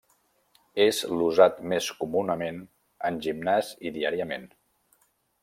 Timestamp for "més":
1.73-1.89